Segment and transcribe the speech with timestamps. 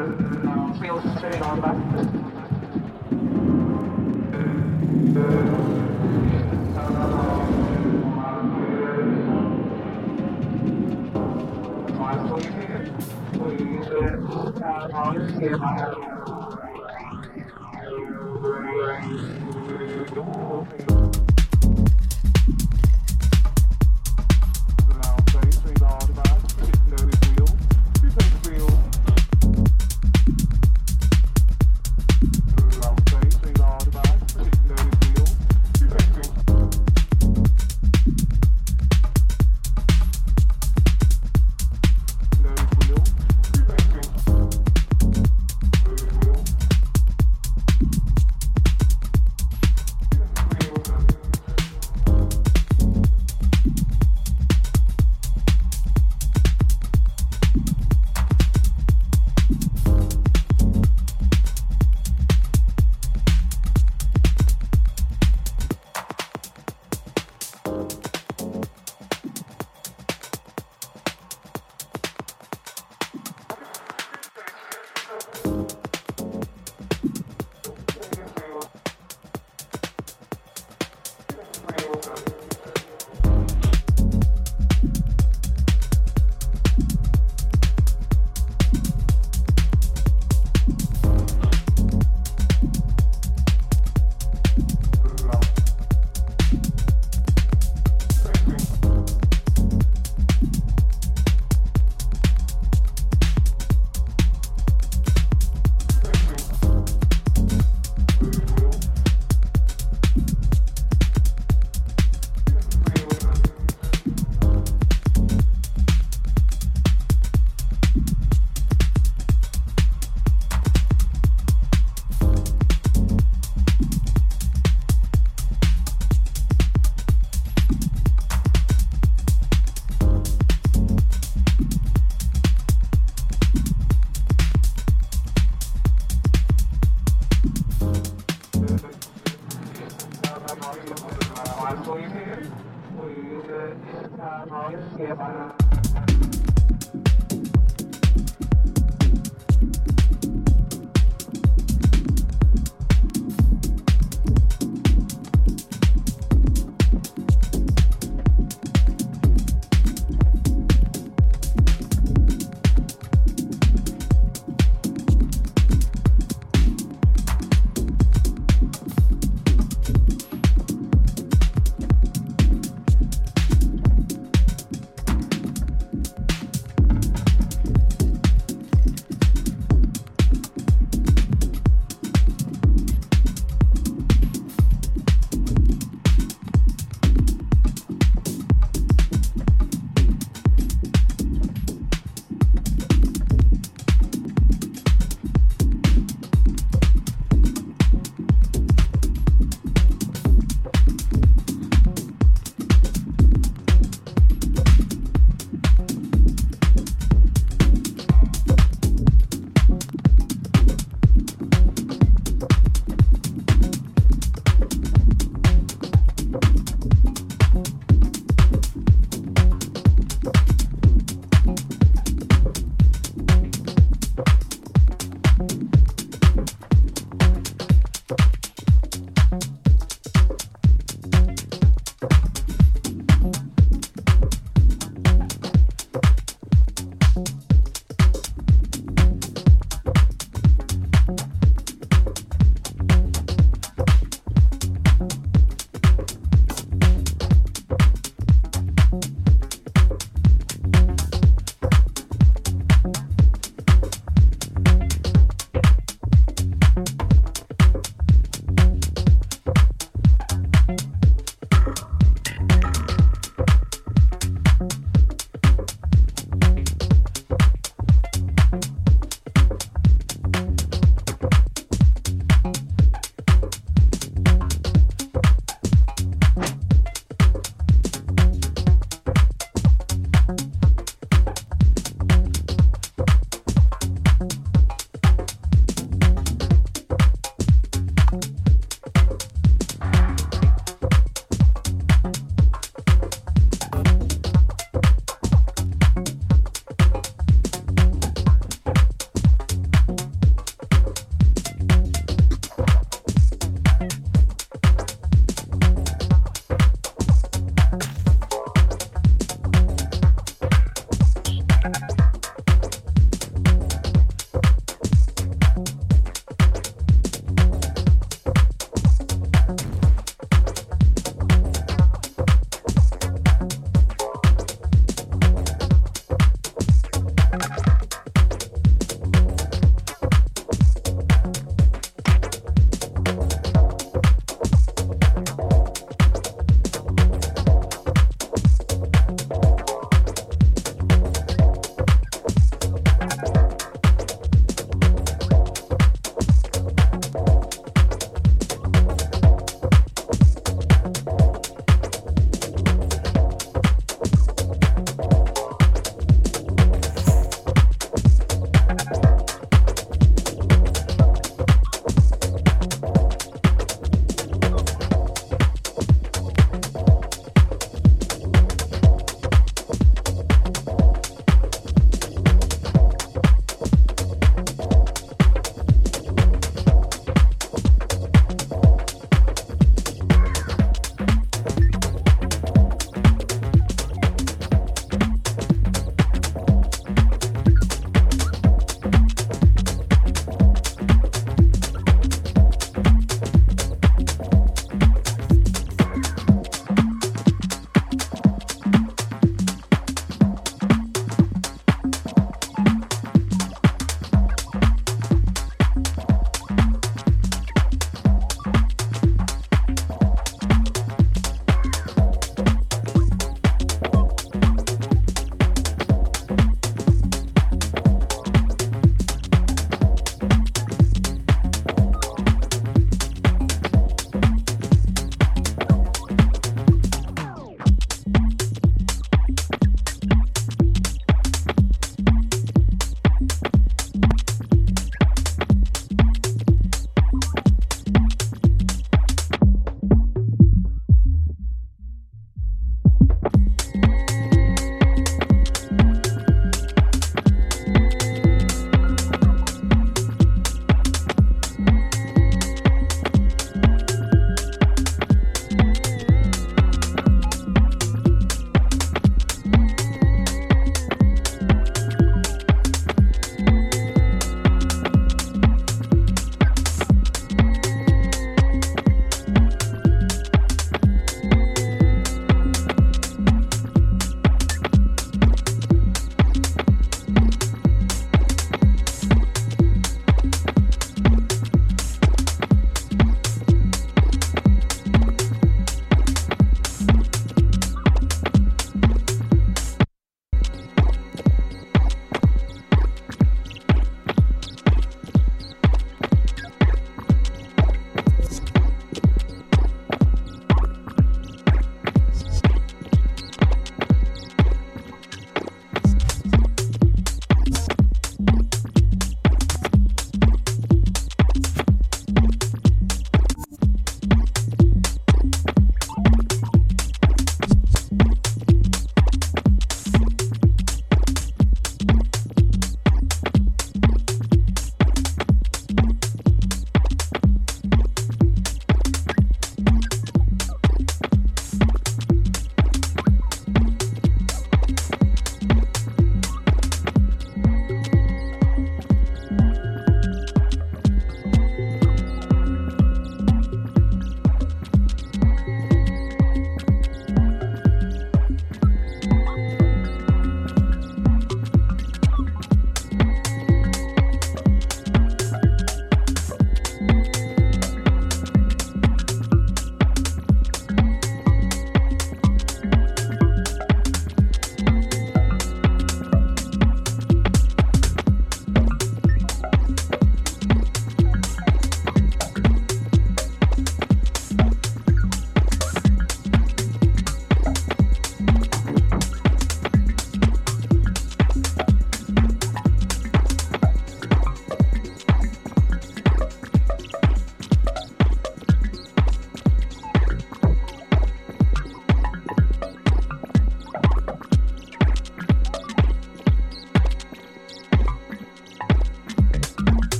[0.00, 1.76] wheels turning on back.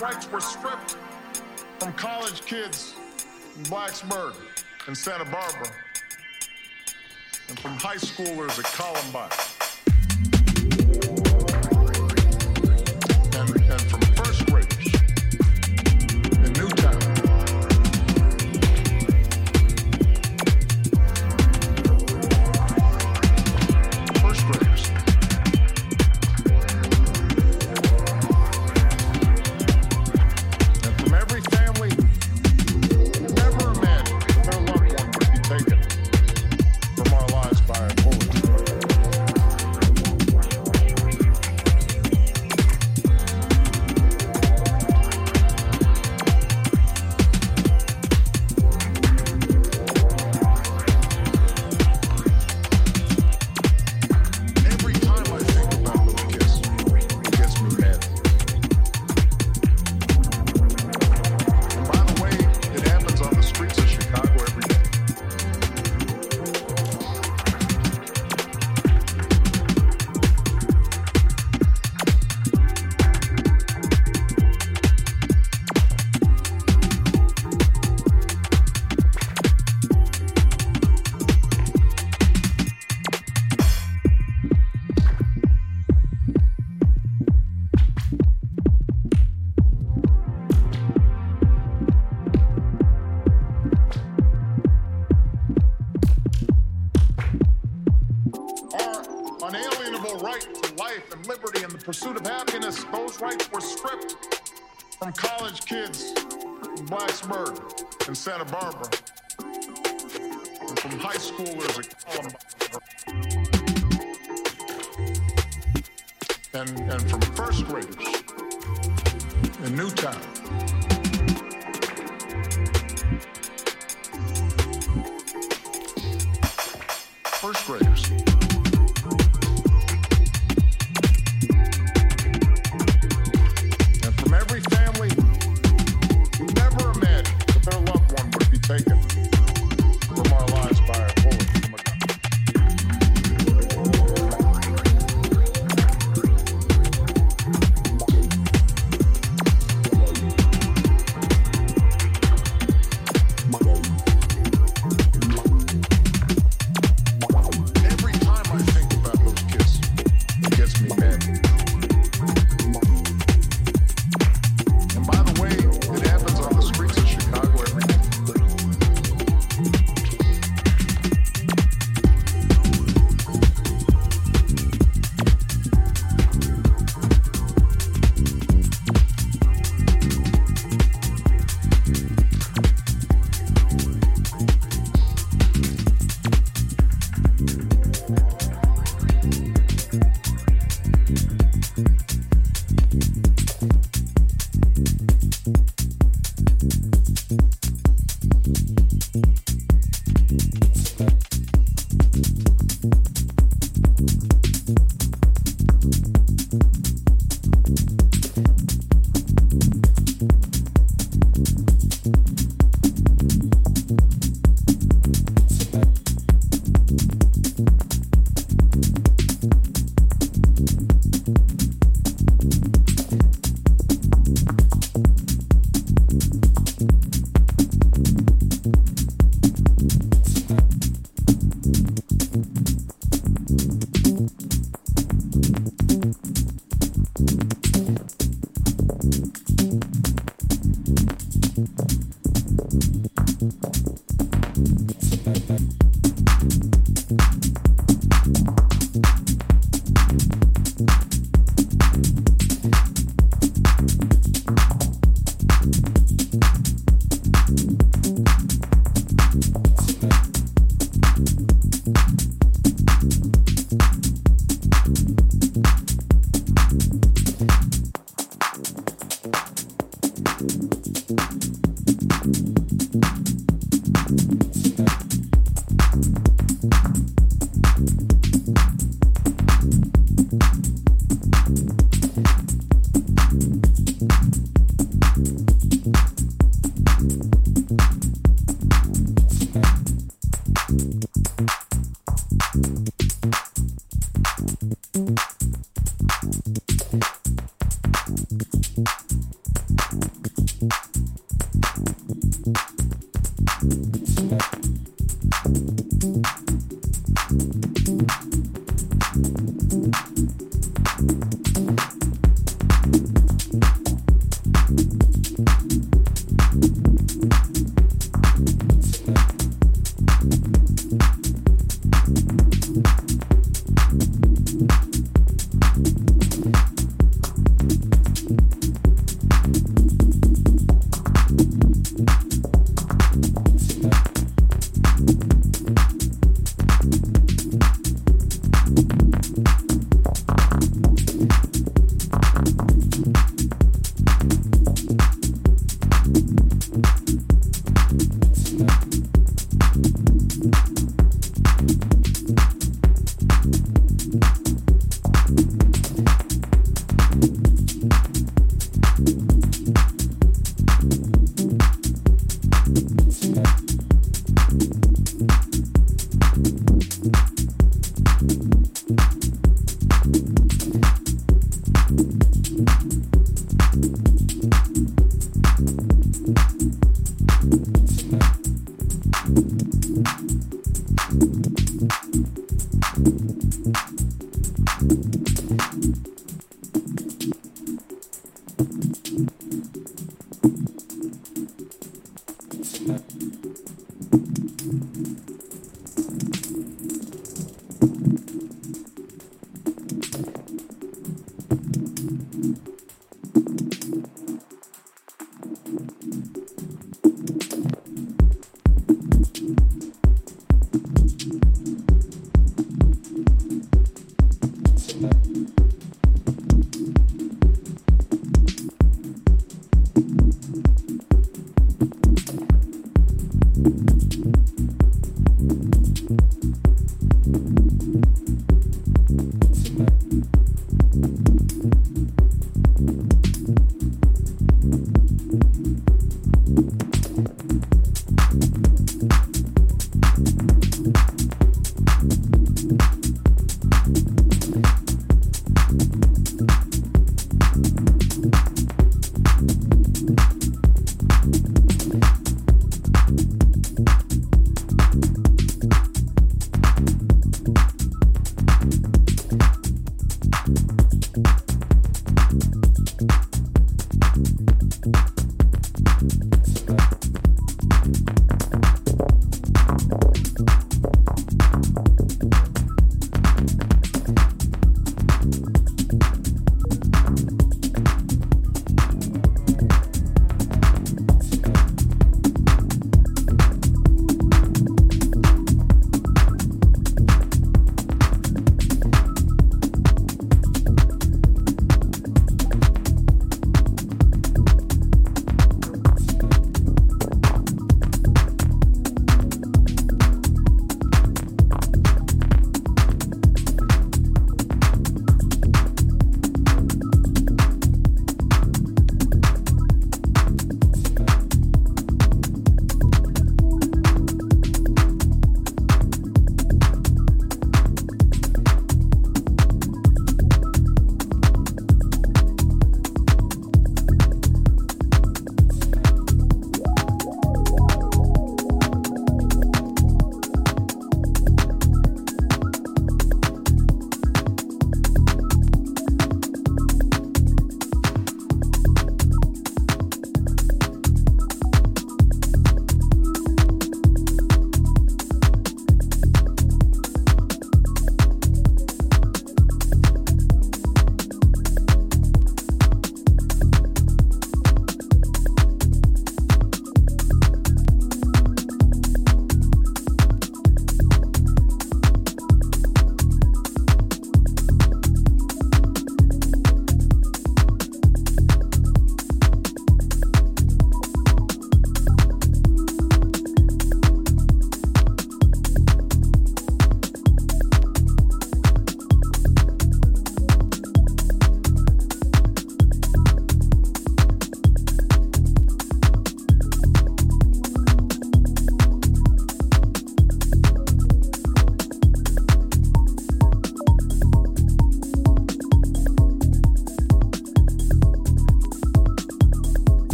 [0.00, 0.96] rights were stripped
[1.78, 2.94] from college kids
[3.56, 4.34] in Blacksburg
[4.86, 5.72] and Santa Barbara
[7.48, 9.47] and from high schoolers at Columbine.